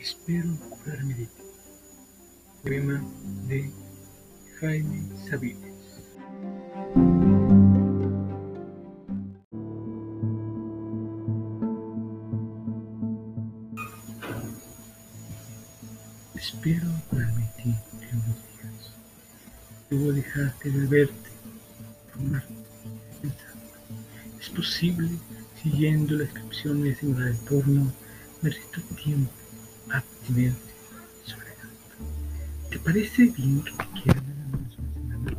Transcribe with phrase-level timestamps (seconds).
[0.00, 1.42] Espero curarme de ti.
[2.62, 3.04] Poema
[3.48, 3.70] de
[4.58, 5.74] Jaime Sabines.
[16.34, 18.94] Espero curarme de ti en unos días.
[19.90, 21.30] Debo dejarte de verte,
[22.14, 22.54] formarte,
[23.20, 23.54] pensar.
[24.40, 25.10] Es posible,
[25.62, 27.92] siguiendo las descripciones en el porno,
[28.40, 28.50] me
[29.04, 29.39] tiempo
[29.92, 30.72] abstinencia
[31.24, 31.70] y soledad.
[32.70, 35.38] ¿Te parece bien que te quiera nada más una semana?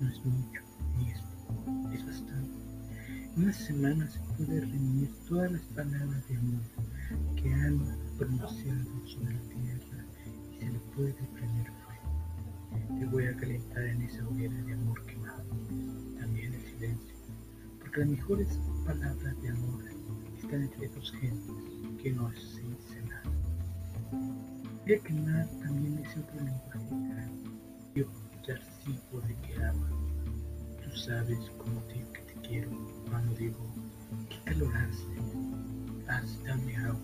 [0.00, 0.62] No es mucho,
[0.98, 2.54] ni es poco, es bastante.
[3.36, 6.62] En una semana se puede reunir todas las palabras de amor
[7.36, 10.04] que han pronunciado sobre la tierra
[10.50, 12.98] y se le puede prender fuego.
[12.98, 15.44] Te voy a calentar en esa hoguera de amor quemado,
[16.18, 17.16] también el silencio,
[17.80, 18.48] porque las mejores
[18.84, 19.84] palabras de amor
[20.42, 22.59] están entre dos gentes que no nada.
[24.90, 27.30] A quemar también ese otro lenguaje
[27.94, 29.88] y ocultar tipo de que ama.
[30.82, 32.70] Tú sabes cómo digo que te quiero
[33.08, 33.56] cuando digo
[34.28, 35.06] qué calor hace.
[36.08, 37.00] Haz, dame agua.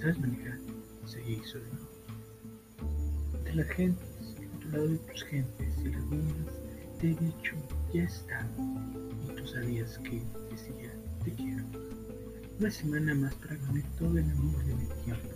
[0.00, 0.58] ¿Sabes manejar?
[1.06, 1.64] Seguí solo.
[3.44, 6.54] De las gentes, al otro lado de tus gentes y algunas
[6.98, 7.54] te he dicho
[7.94, 8.44] ya está.
[9.28, 11.64] Y tú sabías que decía te quiero.
[12.58, 15.28] Una semana más para ganar todo el amor de mi tiempo,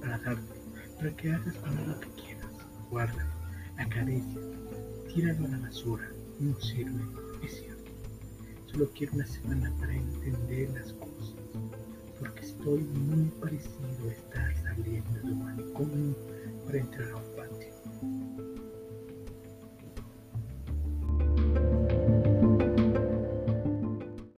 [0.00, 0.59] para darte,
[1.00, 2.50] para que hagas con lo que quieras.
[2.90, 3.30] Guárdalo,
[3.78, 4.40] acaricia,
[5.08, 6.06] tíralo a la basura,
[6.38, 7.00] no sirve,
[7.42, 7.90] es cierto.
[8.66, 11.34] Solo quiero una semana para entender las cosas,
[12.18, 16.16] porque estoy muy parecido a estar saliendo de un manicomio
[16.66, 18.49] para entrar a un patio.